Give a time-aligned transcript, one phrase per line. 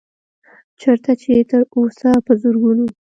[0.79, 2.85] چرته چې تر اوسه پۀ زرګونو